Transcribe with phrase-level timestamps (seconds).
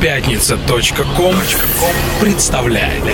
[0.00, 1.34] Пятница.ком
[2.22, 3.04] представляет.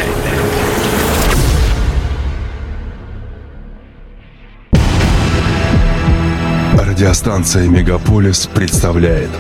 [6.79, 9.31] Радиостанция «Мегаполис» представляет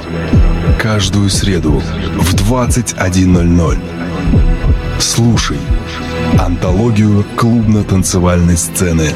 [0.81, 1.81] Каждую среду
[2.19, 3.79] в 21.00
[4.99, 5.59] Слушай
[6.41, 9.13] Антологию клубно-танцевальной сцены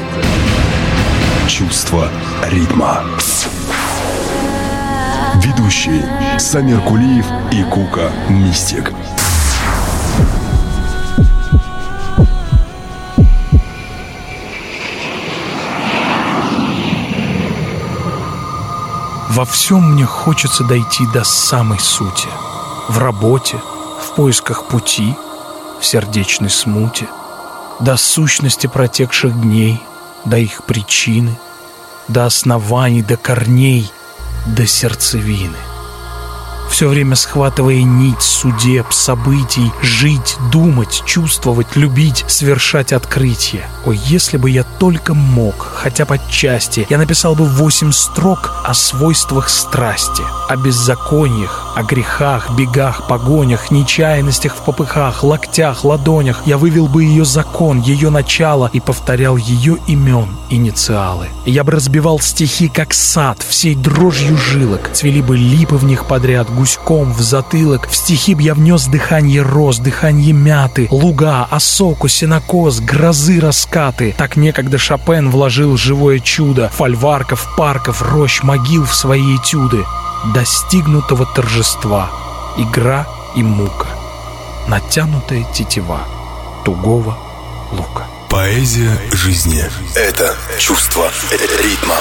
[1.49, 2.07] Чувство
[2.49, 3.03] ритма
[5.83, 8.93] Ведущие Самир Кулиев и Кука Мистик.
[19.29, 22.27] Во всем мне хочется дойти до самой сути.
[22.87, 23.57] В работе,
[24.03, 25.15] в поисках пути,
[25.79, 27.07] в сердечной смуте,
[27.79, 29.81] до сущности протекших дней,
[30.25, 31.35] до их причины,
[32.07, 33.91] до оснований, до корней,
[34.45, 35.57] до сердцевины
[36.71, 43.67] все время схватывая нить судеб, событий, жить, думать, чувствовать, любить, совершать открытие.
[43.85, 48.73] Ой, если бы я только мог, хотя бы отчасти, я написал бы восемь строк о
[48.73, 56.43] свойствах страсти, о беззакониях, о грехах, бегах, погонях, нечаянностях в попыхах, локтях, ладонях.
[56.45, 61.27] Я вывел бы ее закон, ее начало и повторял ее имен, инициалы.
[61.45, 64.91] Я бы разбивал стихи, как сад, всей дрожью жилок.
[64.93, 67.87] Цвели бы липы в них подряд, гуськом в затылок.
[67.89, 74.13] В стихи б я внес дыхание роз, дыхание мяты, луга, осоку, сенокос, грозы, раскаты.
[74.15, 79.83] Так некогда Шопен вложил живое чудо фольварков, парков, рощ, могил в свои этюды.
[80.35, 82.11] Достигнутого торжества,
[82.57, 83.87] игра и мука,
[84.67, 86.01] натянутая тетива,
[86.63, 87.17] тугого
[87.71, 88.05] лука.
[88.29, 89.63] Поэзия жизни–
[89.95, 91.97] это чувство ритма.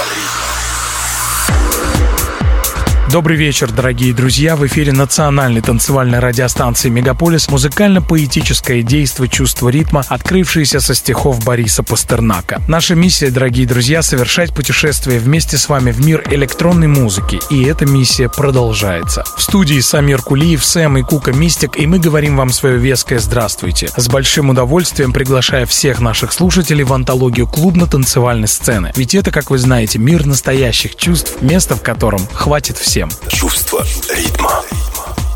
[3.12, 4.54] Добрый вечер, дорогие друзья.
[4.54, 12.62] В эфире национальной танцевальной радиостанции «Мегаполис» музыкально-поэтическое действо «Чувство ритма», открывшееся со стихов Бориса Пастернака.
[12.68, 17.84] Наша миссия, дорогие друзья, совершать путешествие вместе с вами в мир электронной музыки, и эта
[17.84, 19.24] миссия продолжается.
[19.36, 23.88] В студии Самир Кулиев, Сэм и Кука Мистик, и мы говорим вам свое веское «Здравствуйте».
[23.96, 28.92] С большим удовольствием приглашая всех наших слушателей в антологию клубно-танцевальной сцены.
[28.94, 33.08] Ведь это, как вы знаете, мир настоящих чувств, место в котором хватит всем всем.
[33.28, 34.62] Чувство ритма.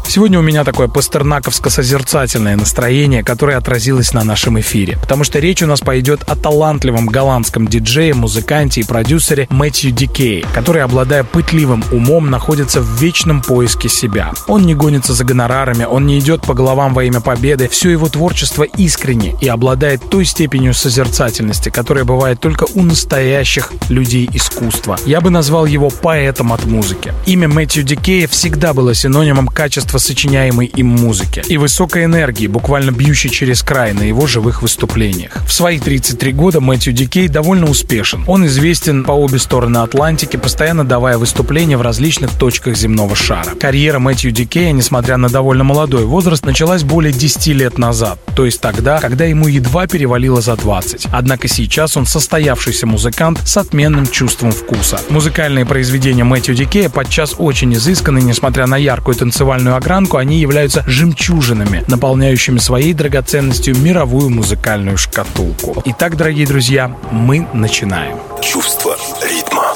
[0.06, 4.97] Сегодня у меня такое пастернаковско-созерцательное настроение, которое отразилось на нашем эфире.
[4.98, 10.44] Потому что речь у нас пойдет о талантливом голландском диджее, музыканте и продюсере Мэтью Дикей,
[10.54, 14.32] который, обладая пытливым умом, находится в вечном поиске себя.
[14.47, 17.69] Он не гонится за гонорарами, он не идет по головам во имя победы.
[17.69, 24.31] Все его творчество искренне и обладает той степенью созерцательности, которая бывает только у настоящих людей
[24.32, 24.97] искусства.
[25.06, 27.12] Я бы назвал его поэтом от музыки.
[27.26, 32.91] Имя Мэтью Дикея всегда было синонимом качества качества сочиняемой им музыки и высокой энергии, буквально
[32.91, 35.32] бьющей через край на его живых выступлениях.
[35.47, 38.25] В свои 33 года Мэтью Дикей довольно успешен.
[38.27, 43.55] Он известен по обе стороны Атлантики, постоянно давая выступления в различных точках земного шара.
[43.60, 48.61] Карьера Мэтью Дикея, несмотря на довольно молодой возраст, началась более 10 лет назад, то есть
[48.61, 51.06] тогда, когда ему едва перевалило за 20.
[51.12, 55.00] Однако сейчас он состоявшийся музыкант с отменным чувством вкуса.
[55.11, 61.84] Музыкальные произведения Мэтью Дикея подчас очень изысканы, несмотря на яркую танцевальную огранку, они являются жемчужинами,
[61.88, 65.82] наполняющими своей драгоценностью мировую музыкальную шкатулку.
[65.84, 68.16] Итак, дорогие друзья, мы начинаем.
[68.40, 69.74] Чувство ритма.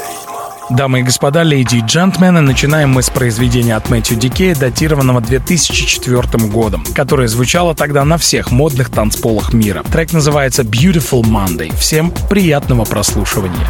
[0.70, 6.46] Дамы и господа, леди и джентльмены, начинаем мы с произведения от Мэтью Дикея, датированного 2004
[6.46, 9.82] годом, которое звучало тогда на всех модных танцполах мира.
[9.92, 11.74] Трек называется Beautiful Monday.
[11.76, 13.66] Всем приятного прослушивания.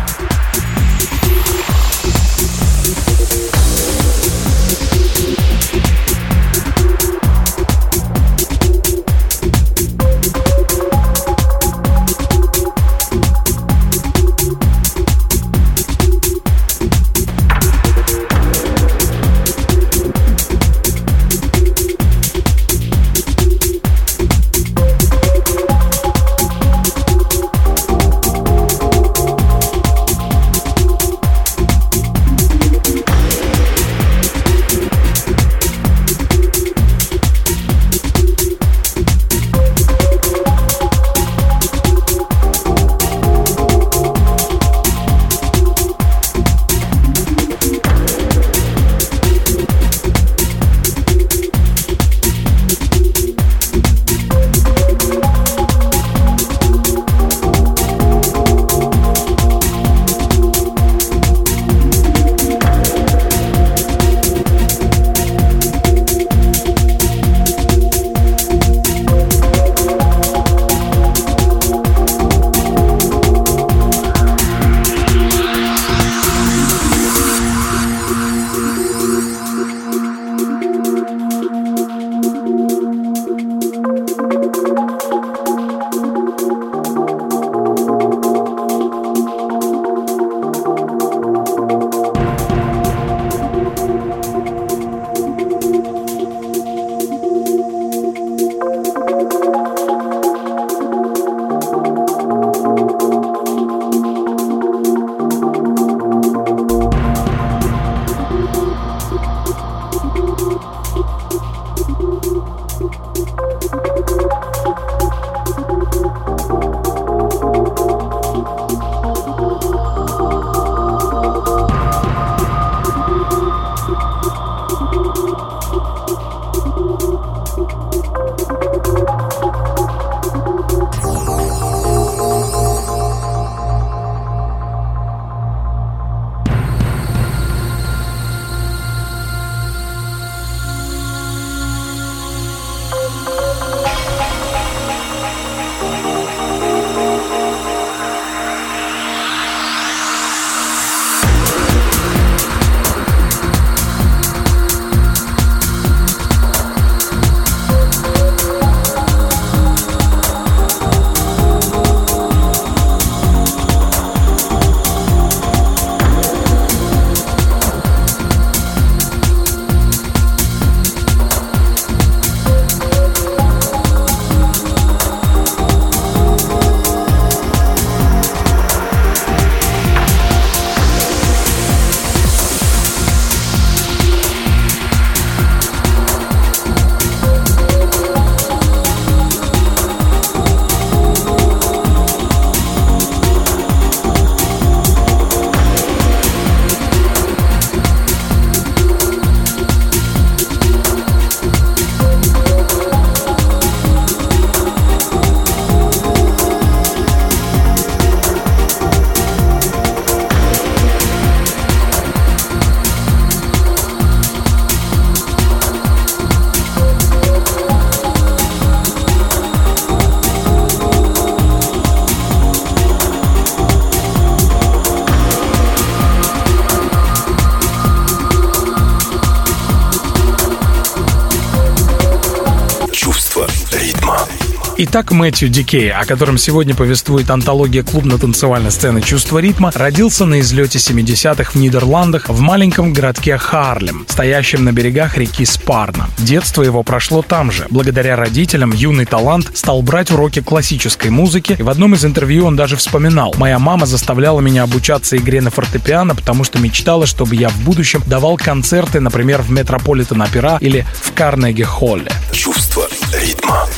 [234.91, 240.79] Итак, Мэтью Дикей, о котором сегодня повествует антология клубно-танцевальной сцены «Чувство ритма», родился на излете
[240.79, 246.09] 70-х в Нидерландах в маленьком городке Харлем, стоящем на берегах реки Спарна.
[246.17, 247.67] Детство его прошло там же.
[247.69, 252.57] Благодаря родителям юный талант стал брать уроки классической музыки, и в одном из интервью он
[252.57, 257.51] даже вспоминал «Моя мама заставляла меня обучаться игре на фортепиано, потому что мечтала, чтобы я
[257.51, 262.11] в будущем давал концерты, например, в Метрополитен Опера или в Карнеги-Холле».
[262.33, 263.69] Чувство ритма.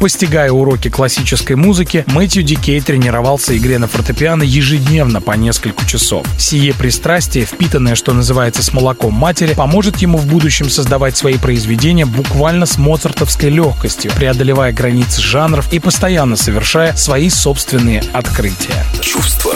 [0.00, 6.26] Постигая уроки классической музыки, Мэтью Дикей тренировался игре на фортепиано ежедневно по несколько часов.
[6.38, 12.06] Сие пристрастие, впитанное, что называется, с молоком матери, поможет ему в будущем создавать свои произведения
[12.06, 18.84] буквально с моцартовской легкостью, преодолевая границы жанров и постоянно совершая свои собственные открытия.
[19.00, 19.55] Чувство.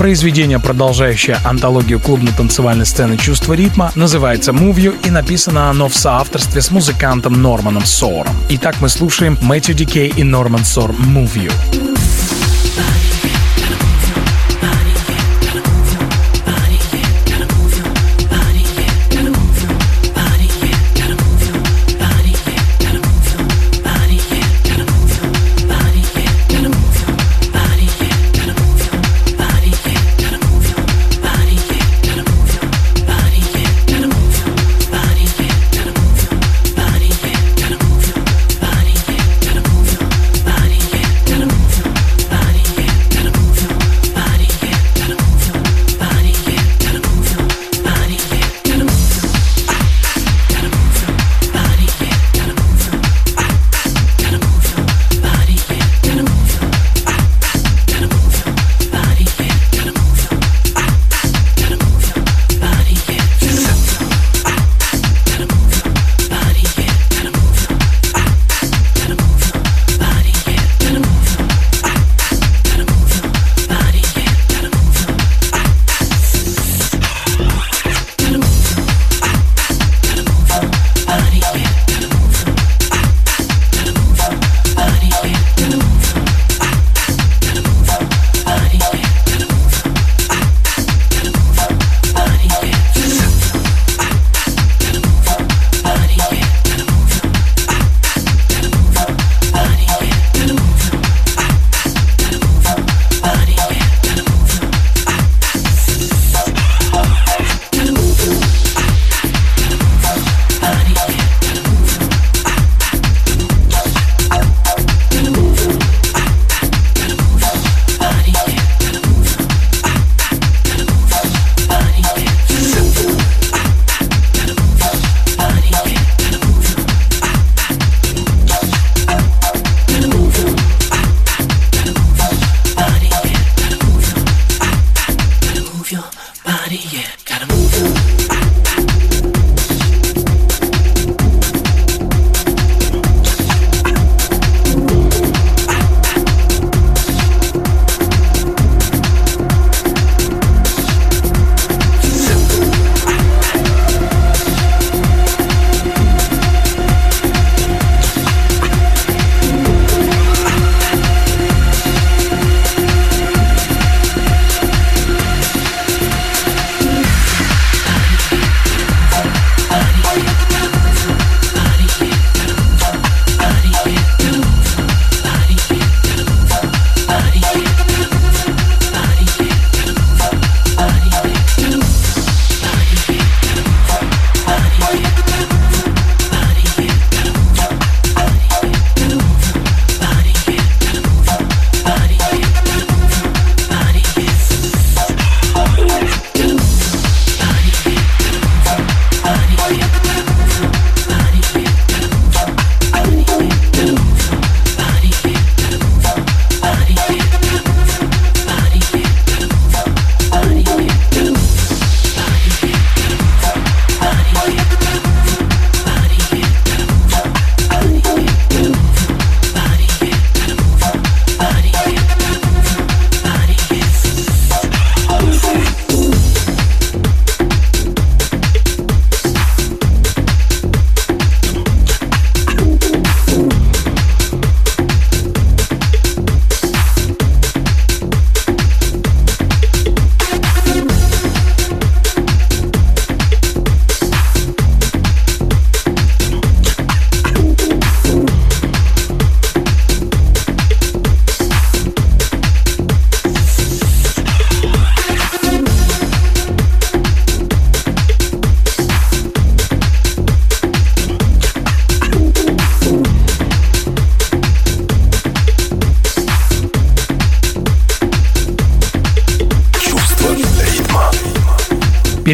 [0.00, 6.62] Произведение, продолжающее антологию клубно-танцевальной сцены «Чувство ритма», называется «Move You» и написано оно в соавторстве
[6.62, 8.34] с музыкантом Норманом Сором.
[8.48, 11.52] Итак, мы слушаем Мэтью Дикей и Норман Сор «Move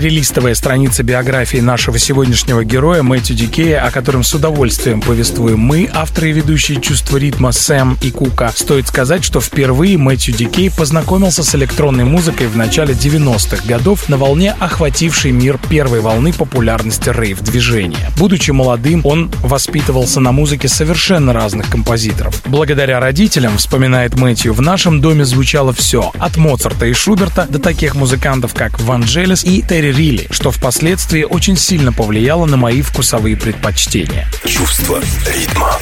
[0.06, 6.30] Перелистывая страницы биографии нашего сегодняшнего героя Мэтью Дикея, о котором с удовольствием повествуем мы, авторы
[6.30, 11.52] и ведущие «Чувство ритма» Сэм и Кука, стоит сказать, что впервые Мэтью Дикей познакомился с
[11.56, 18.12] электронной музыкой в начале 90-х годов на волне охватившей мир первой волны популярности рейв-движения.
[18.16, 22.42] Будучи молодым, он воспитывался на музыке совершенно разных композиторов.
[22.46, 27.96] Благодаря родителям, вспоминает Мэтью, в нашем доме звучало все, от Моцарта и Шуберта до таких
[27.96, 34.28] музыкантов, как Ванджелес и Терри Рилли, что впоследствии очень сильно повлияло на мои вкусовые предпочтения.
[34.44, 35.78] Чувство ритма.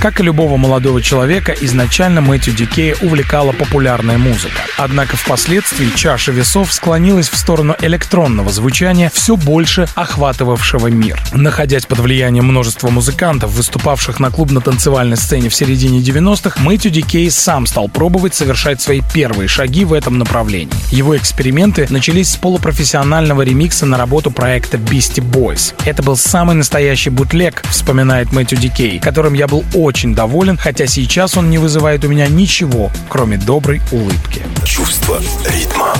[0.00, 4.62] Как и любого молодого человека, изначально Мэтью Дикея увлекала популярная музыка.
[4.78, 11.20] Однако впоследствии чаша весов склонилась в сторону электронного звучания, все больше охватывавшего мир.
[11.32, 17.66] Находясь под влиянием множества музыкантов, выступавших на клубно-танцевальной сцене в середине 90-х, Мэтью Дикей сам
[17.66, 20.72] стал пробовать совершать свои первые шаги в этом направлении.
[20.90, 25.74] Его эксперименты начались с полупрофессионального ремикса на работу проекта Beastie Boys.
[25.84, 31.36] Это был самый настоящий бутлег, вспоминает Мэтью Дикей, которым я был очень доволен, хотя сейчас
[31.36, 34.42] он не вызывает у меня ничего, кроме доброй улыбки.
[34.64, 35.94] Чувство ритма.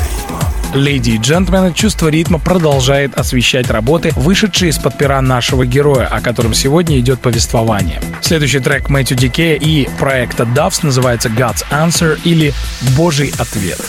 [0.74, 6.54] Леди и джентльмены, чувство ритма продолжает освещать работы, вышедшие из-под пера нашего героя, о котором
[6.54, 8.00] сегодня идет повествование.
[8.20, 12.54] Следующий трек Мэтью Дикея и проекта Doves называется God's Answer или
[12.96, 13.80] Божий ответ.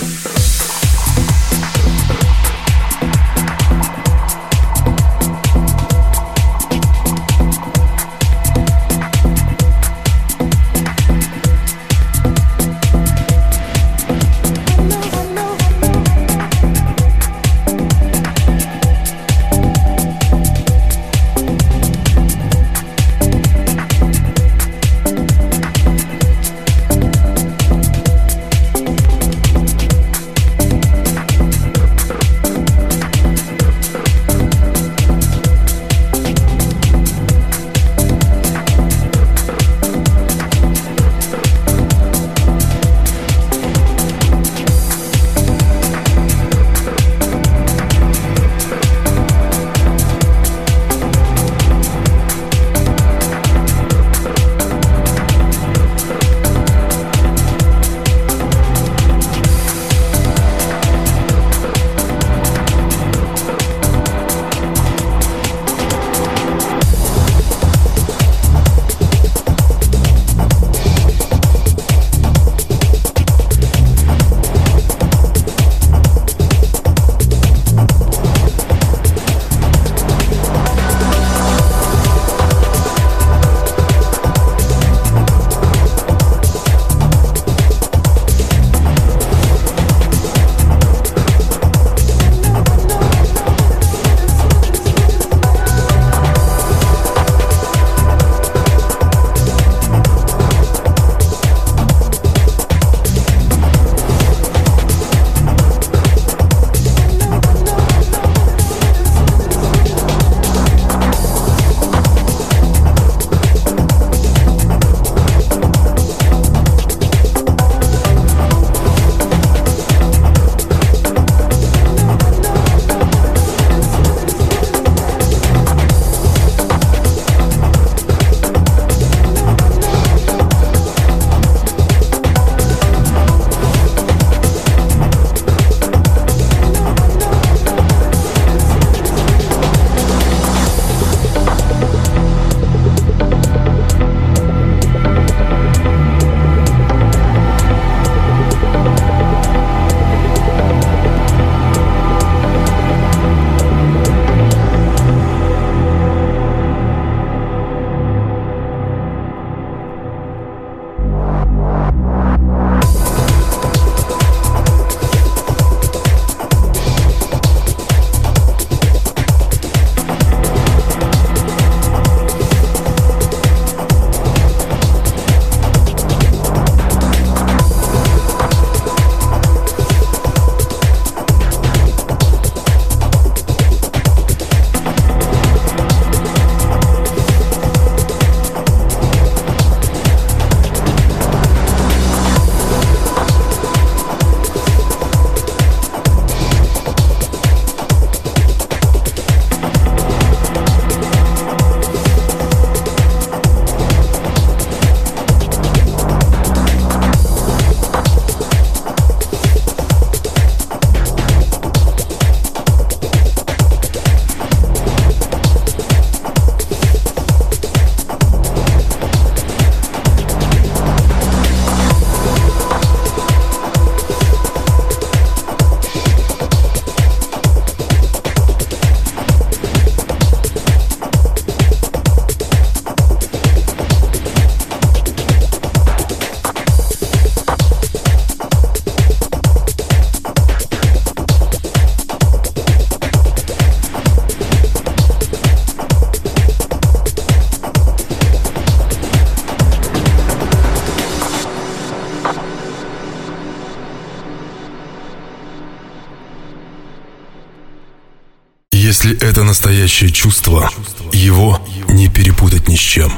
[259.41, 260.69] Это настоящее чувство,
[261.11, 263.11] его не перепутать ни с чем.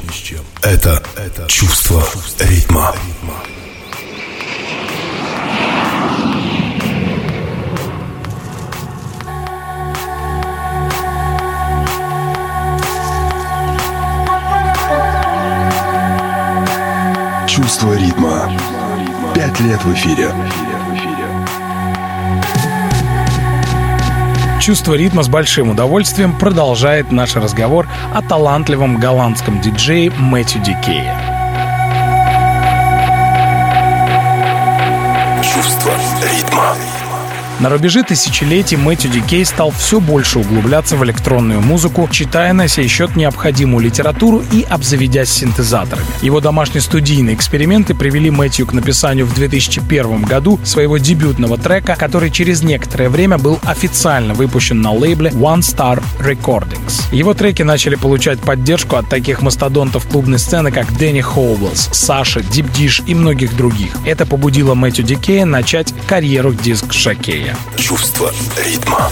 [0.62, 1.04] Это
[1.50, 2.02] чувство
[2.40, 2.96] ритма.
[17.48, 18.50] Чувство ритма.
[19.36, 20.34] Пять лет в эфире.
[24.64, 31.23] Чувство ритма с большим удовольствием продолжает наш разговор о талантливом голландском диджее Мэтью Дикее.
[37.64, 42.90] На рубеже тысячелетий Мэтью Дикей стал все больше углубляться в электронную музыку, читая на сей
[42.90, 46.06] счет необходимую литературу и обзаведясь синтезаторами.
[46.22, 52.32] Его домашние студийные эксперименты привели Мэтью к написанию в 2001 году своего дебютного трека, который
[52.32, 57.16] через некоторое время был официально выпущен на лейбле One Star Recordings.
[57.16, 62.70] Его треки начали получать поддержку от таких мастодонтов клубной сцены, как Дэнни Хоуэллс, Саша, Дип
[62.74, 63.94] Диш и многих других.
[64.06, 67.53] Это побудило Мэтью Дикея начать карьеру диск-шокея.
[67.78, 69.10] Чувство ритма.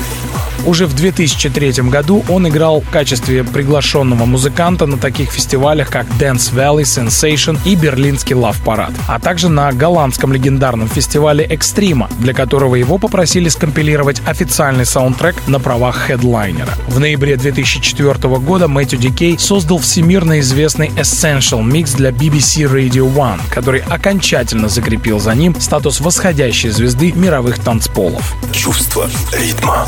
[0.64, 6.54] Уже в 2003 году он играл в качестве приглашенного музыканта на таких фестивалях, как Dance
[6.54, 12.76] Valley, Sensation и Берлинский Love Parade, а также на голландском легендарном фестивале Экстрима, для которого
[12.76, 16.74] его попросили скомпилировать официальный саундтрек на правах хедлайнера.
[16.88, 23.40] В ноябре 2004 года Мэтью Дикей создал всемирно известный Essential Mix для BBC Radio One,
[23.50, 28.21] который окончательно закрепил за ним статус восходящей звезды мировых танцполов.
[28.52, 29.86] Чувство ритма.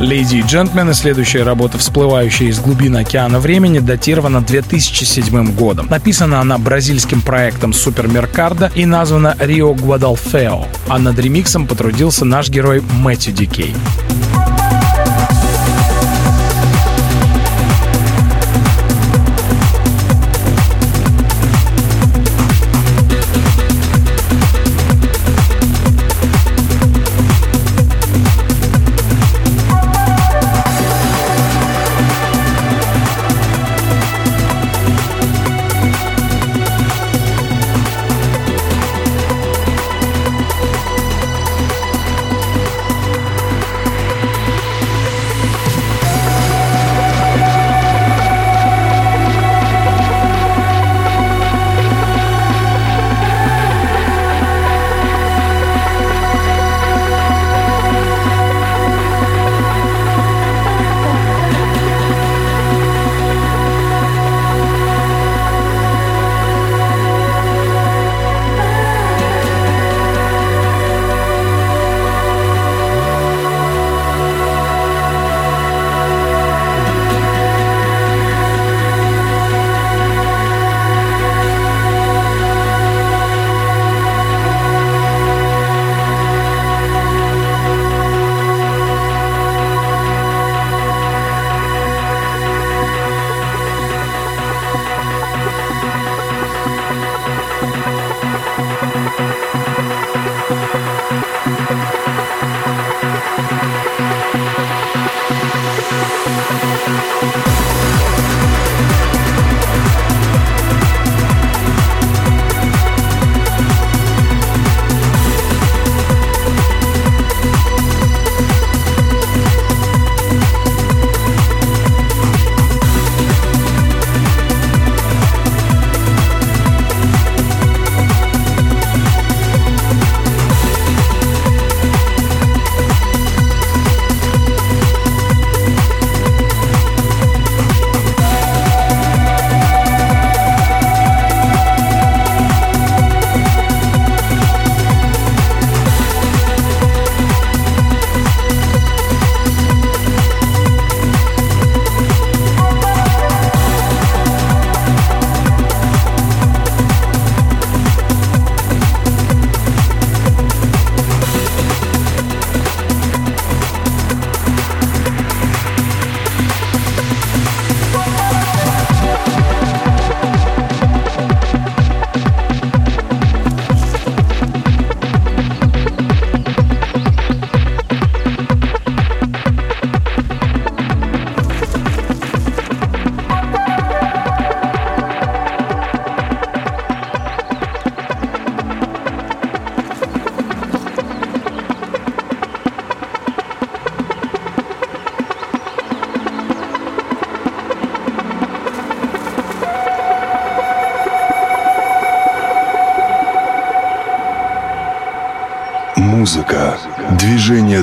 [0.00, 5.86] «Леди и джентльмены», следующая работа, всплывающая из глубин океана времени, датирована 2007 годом.
[5.88, 12.82] Написана она бразильским проектом Супермеркардо и названа «Рио Гвадалфео», а над ремиксом потрудился наш герой
[12.82, 13.74] Мэтью Дикей.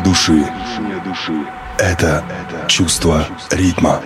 [0.03, 0.45] Души.
[1.77, 2.23] Это
[2.67, 4.01] чувство ритма.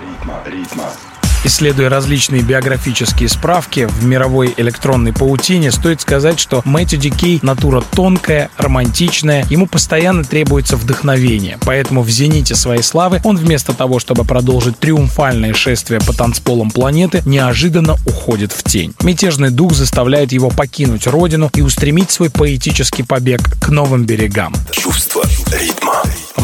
[1.43, 8.49] Исследуя различные биографические справки в мировой электронной паутине, стоит сказать, что Мэтью Дикей натура тонкая,
[8.57, 11.57] романтичная, ему постоянно требуется вдохновение.
[11.61, 17.21] Поэтому в зените своей славы он вместо того, чтобы продолжить триумфальное шествие по танцполам планеты,
[17.25, 18.93] неожиданно уходит в тень.
[19.01, 24.53] Мятежный дух заставляет его покинуть родину и устремить свой поэтический побег к новым берегам.
[24.71, 25.23] Чувство.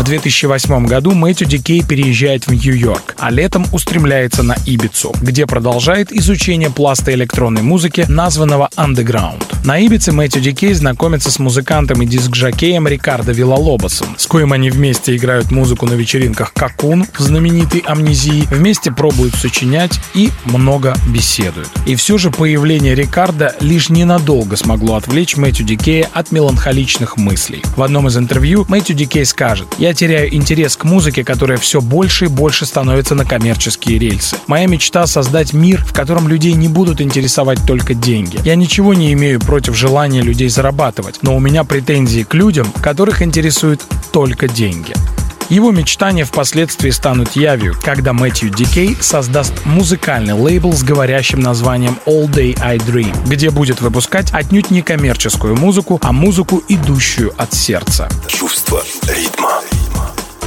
[0.04, 6.12] В 2008 году Мэтью Дикей переезжает в Нью-Йорк, а летом устремляется на Ибицу, где продолжает
[6.12, 9.42] изучение пласта электронной музыки, названного Underground.
[9.64, 15.16] На Ибице Мэтью Дикей знакомится с музыкантом и диск-жокеем Рикардо Виллалобосом, с коим они вместе
[15.16, 21.70] играют музыку на вечеринках «Какун» в знаменитой «Амнезии», вместе пробуют сочинять и много беседуют.
[21.86, 27.64] И все же появление Рикардо лишь ненадолго смогло отвлечь Мэтью Дикея от меланхоличных мыслей.
[27.78, 32.26] В одном из интервью Мэтью Дикей скажет «Я теряю интерес к музыке, которая все больше
[32.26, 34.38] и больше становится на коммерческие рельсы.
[34.48, 38.40] Моя мечта— создать мир, в котором людей не будут интересовать только деньги.
[38.44, 43.22] Я ничего не имею против желания людей зарабатывать, но у меня претензии к людям, которых
[43.22, 44.94] интересуют только деньги.
[45.50, 52.28] Его мечтания впоследствии станут явью, когда Мэтью Дикей создаст музыкальный лейбл с говорящим названием All
[52.28, 58.10] Day I Dream, где будет выпускать отнюдь не коммерческую музыку, а музыку, идущую от сердца.
[58.28, 59.62] Чувство ритма.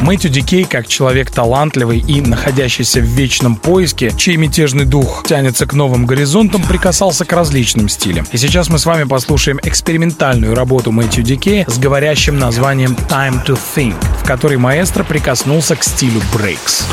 [0.00, 5.72] Мэтью Дикей, как человек талантливый и находящийся в вечном поиске, чей мятежный дух тянется к
[5.72, 8.26] новым горизонтам, прикасался к различным стилям.
[8.32, 13.58] И сейчас мы с вами послушаем экспериментальную работу Мэтью Дикея с говорящим названием Time to
[13.74, 16.84] Think, в которой маэстро прикоснулся к стилю брейкс.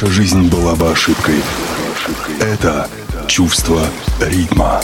[0.00, 1.34] Наша жизнь была бы ошибкой.
[2.40, 2.88] Это
[3.26, 3.80] чувство
[4.20, 4.80] ритма.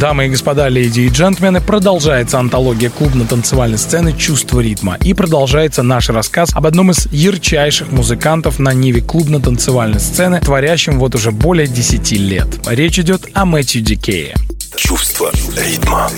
[0.00, 6.08] Дамы и господа, леди и джентльмены, продолжается антология клубно-танцевальной сцены «Чувство ритма» и продолжается наш
[6.08, 12.10] рассказ об одном из ярчайших музыкантов на ниве клубно-танцевальной сцены, творящем вот уже более 10
[12.12, 12.48] лет.
[12.66, 14.34] Речь идет о Мэтью Дикее.
[14.74, 16.10] Чувство ритма.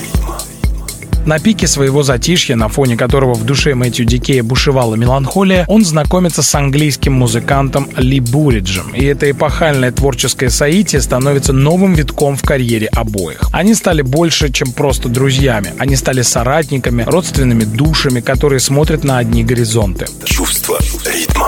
[1.27, 6.43] На пике своего затишья, на фоне которого в душе Мэтью Дикея бушевала меланхолия, он знакомится
[6.43, 8.95] с английским музыкантом Ли Буриджем.
[8.95, 13.41] И это эпохальное творческое соитие становится новым витком в карьере обоих.
[13.53, 15.75] Они стали больше, чем просто друзьями.
[15.79, 20.07] Они стали соратниками, родственными душами, которые смотрят на одни горизонты.
[20.25, 21.46] Чувство ритма.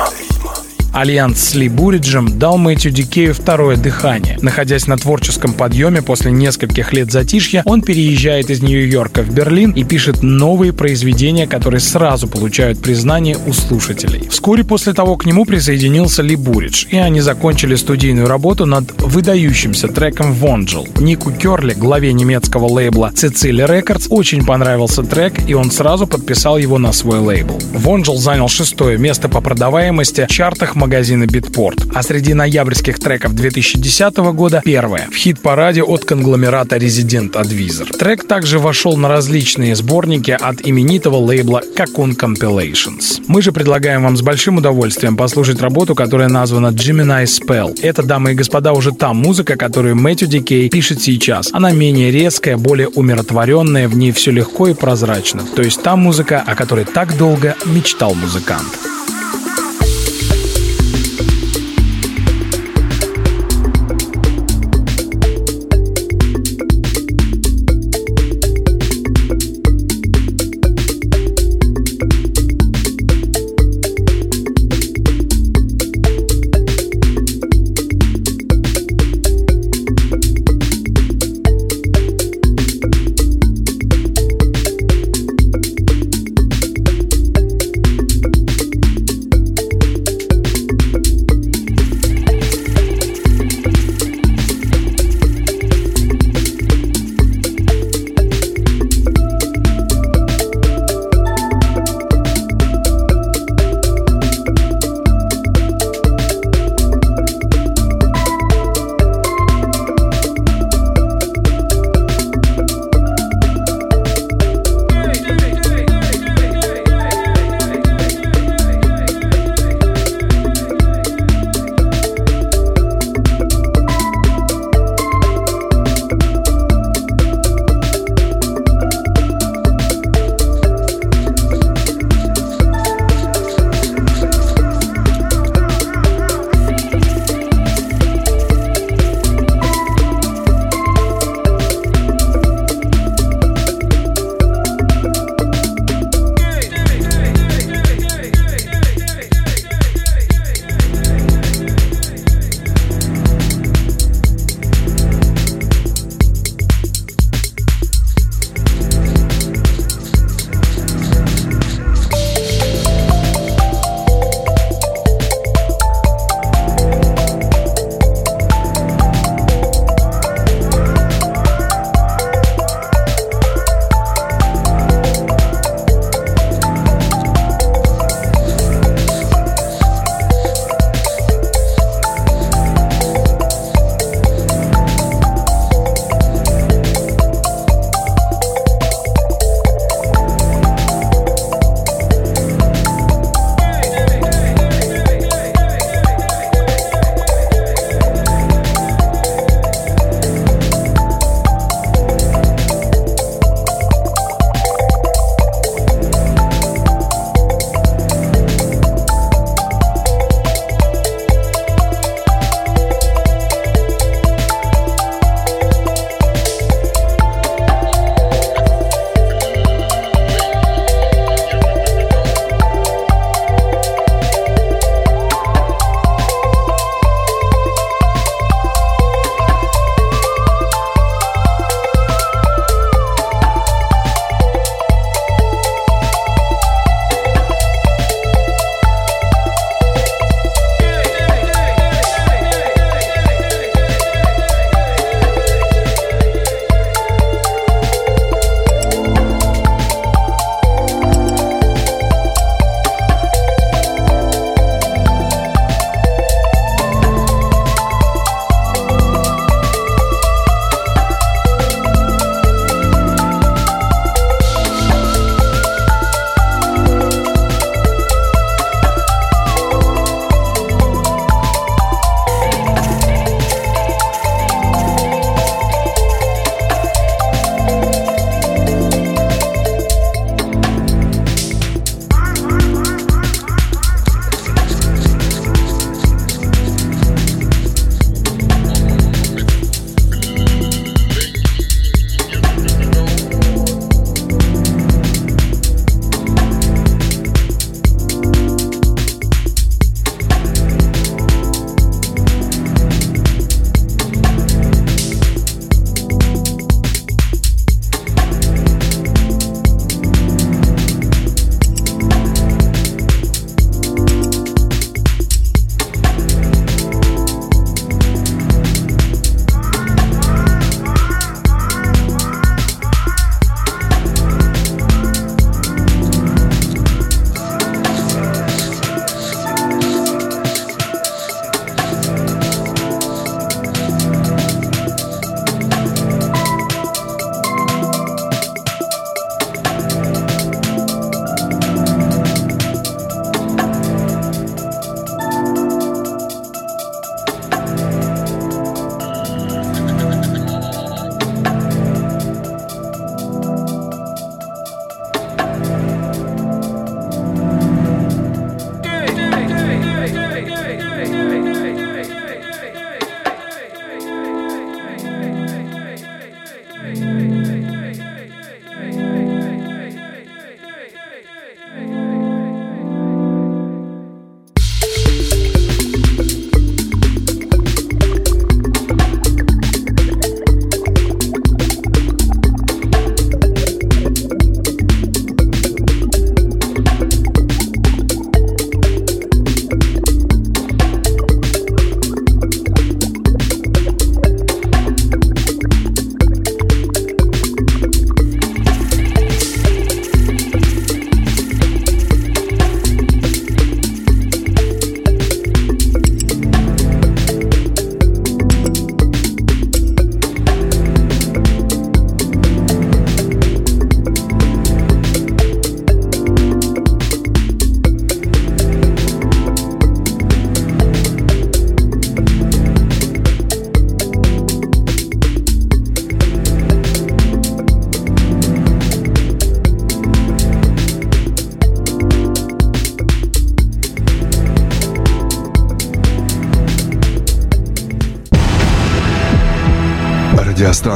[0.93, 4.39] Альянс с Ли Буриджем дал Мэтью Дикею второе дыхание.
[4.43, 9.85] Находясь на творческом подъеме после нескольких лет затишья, он переезжает из Нью-Йорка в Берлин и
[9.85, 14.29] пишет новые произведения, которые сразу получают признание у слушателей.
[14.29, 19.89] Вскоре после того к нему присоединился Ли Буридж, и они закончили студийную работу над выдающимся
[19.89, 20.89] треком «Wongel».
[20.99, 26.79] Нику Керли, главе немецкого лейбла Cécille Records, очень понравился трек, и он сразу подписал его
[26.79, 27.61] на свой лейбл.
[27.73, 31.87] «Wongel» занял шестое место по продаваемости в чартах магазина Beatport.
[31.95, 37.97] А среди ноябрьских треков 2010 года первое в хит-параде от конгломерата Resident Advisor.
[37.97, 43.23] Трек также вошел на различные сборники от именитого лейбла Cocoon Compilations.
[43.27, 47.79] Мы же предлагаем вам с большим удовольствием послушать работу, которая названа Gemini Spell.
[47.83, 51.51] Это, дамы и господа, уже та музыка, которую Мэтью Дикей пишет сейчас.
[51.53, 55.43] Она менее резкая, более умиротворенная, в ней все легко и прозрачно.
[55.55, 58.79] То есть та музыка, о которой так долго мечтал музыкант.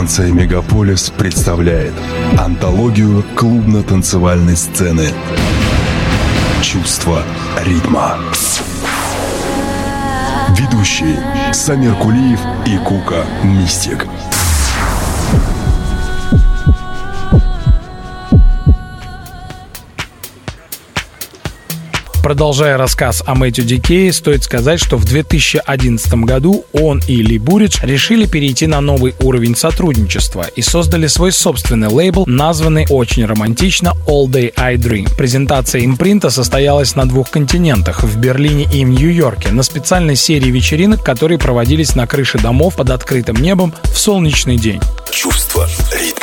[0.02, 1.92] Станция «Мегаполис» представляет
[2.36, 5.06] антологию клубно-танцевальной сцены
[6.60, 7.22] «Чувство
[7.64, 8.18] ритма».
[10.58, 11.16] Ведущие
[11.52, 14.08] Самир Кулиев и Кука Мистик.
[22.32, 27.80] Продолжая рассказ о Мэтью Дикее, стоит сказать, что в 2011 году он и Ли Буридж
[27.82, 34.28] решили перейти на новый уровень сотрудничества и создали свой собственный лейбл, названный очень романтично All
[34.28, 35.14] Day I Dream.
[35.14, 41.04] Презентация импринта состоялась на двух континентах, в Берлине и в Нью-Йорке, на специальной серии вечеринок,
[41.04, 44.80] которые проводились на крыше домов под открытым небом в солнечный день.
[45.10, 46.21] Чувство ритма.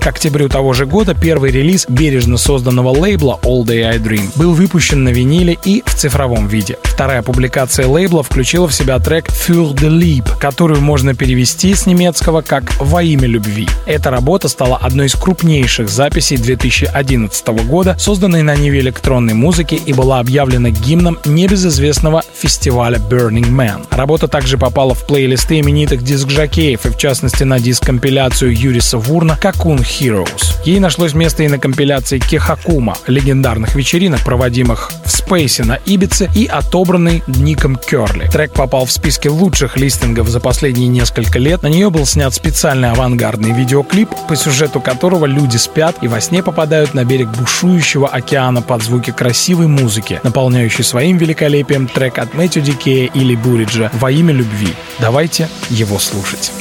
[0.00, 4.54] К октябрю того же года первый релиз бережно созданного лейбла All Day I Dream был
[4.54, 6.78] выпущен на виниле и в цифровом виде.
[6.82, 12.42] Вторая публикация лейбла включила в себя трек Für the Lieb, которую можно перевести с немецкого
[12.42, 13.68] как «Во имя любви».
[13.86, 19.92] Эта работа стала одной из крупнейших записей 2011 года, созданной на ниве электронной музыки и
[19.92, 23.86] была объявлена гимном небезызвестного фестиваля Burning Man.
[23.90, 29.82] Работа также попала в плейлисты именитых диск-жокеев и в частности на диск-компиляцию Юриса Вурна «Какун
[29.88, 30.54] Heroes.
[30.64, 36.46] Ей нашлось место и на компиляции Кехакума, легендарных вечеринок, проводимых в Спейсе на Ибице и
[36.46, 38.28] отобранный Ником Керли.
[38.28, 41.62] Трек попал в списки лучших листингов за последние несколько лет.
[41.62, 46.42] На нее был снят специальный авангардный видеоклип, по сюжету которого люди спят и во сне
[46.42, 52.62] попадают на берег бушующего океана под звуки красивой музыки, наполняющей своим великолепием трек от Мэтью
[52.62, 54.74] Дикея или Буриджа «Во имя любви».
[54.98, 56.52] Давайте его слушать.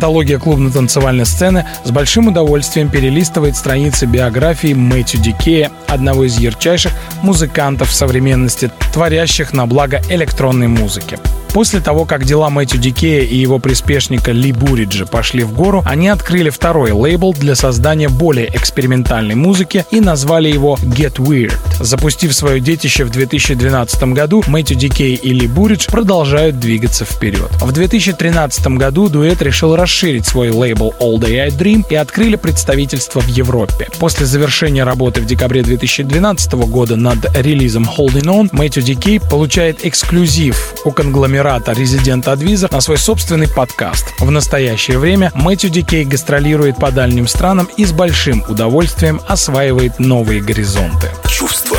[0.00, 7.92] Антология клубно-танцевальной сцены с большим удовольствием перелистывает страницы биографии Мэтью Дикея, одного из ярчайших музыкантов
[7.92, 11.18] современности, творящих на благо электронной музыки.
[11.52, 16.08] После того, как дела Мэтью Дикея и его приспешника Ли Буриджа пошли в гору, они
[16.08, 21.58] открыли второй лейбл для создания более экспериментальной музыки и назвали его Get Weird.
[21.80, 27.50] Запустив свое детище в 2012 году, Мэтью Дикей и Ли Буридж продолжают двигаться вперед.
[27.60, 33.20] В 2013 году дуэт решил расширить свой лейбл All Day I Dream и открыли представительство
[33.20, 33.88] в Европе.
[33.98, 40.74] После завершения работы в декабре 2012 года над релизом Holding On, Мэтью Дикей получает эксклюзив
[40.84, 44.06] у конгломерата Resident Advisor на свой собственный подкаст.
[44.18, 50.42] В настоящее время Мэтью Дикей гастролирует по дальним странам и с большим удовольствием осваивает новые
[50.42, 51.08] горизонты.
[51.26, 51.69] Чувство.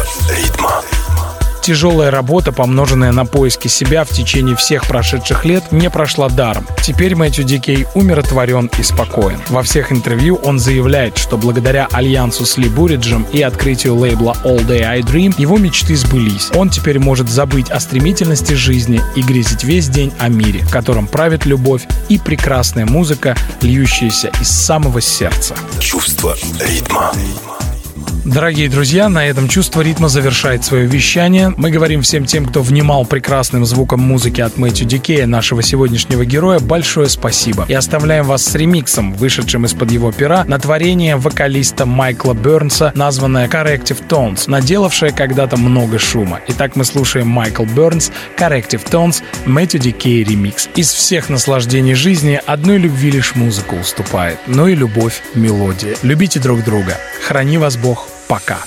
[1.62, 6.66] Тяжелая работа, помноженная на поиски себя в течение всех прошедших лет, не прошла даром.
[6.82, 9.40] Теперь Мэтью Дикей умиротворен и спокоен.
[9.50, 14.66] Во всех интервью он заявляет, что благодаря альянсу с Ли Буриджем и открытию лейбла All
[14.66, 16.50] Day I Dream его мечты сбылись.
[16.56, 21.08] Он теперь может забыть о стремительности жизни и грезить весь день о мире, в котором
[21.08, 25.56] правит любовь и прекрасная музыка, льющаяся из самого сердца.
[25.80, 27.12] Чувство ритма.
[28.24, 31.52] Дорогие друзья, на этом чувство ритма завершает свое вещание.
[31.58, 36.60] Мы говорим всем тем, кто внимал прекрасным звуком музыки от Мэтью Дикея, нашего сегодняшнего героя,
[36.60, 37.66] большое спасибо.
[37.68, 43.48] И оставляем вас с ремиксом, вышедшим из-под его пера, на творение вокалиста Майкла Бернса, названное
[43.48, 46.42] Corrective Tones, наделавшее когда-то много шума.
[46.48, 50.70] Итак, мы слушаем Майкл Бернс, Corrective Tones, Мэтью Дикей ремикс.
[50.76, 55.96] Из всех наслаждений жизни одной любви лишь музыка уступает, но и любовь— мелодия.
[56.04, 56.98] Любите друг друга.
[57.28, 58.08] Храни вас Бог.
[58.32, 58.64] Пока.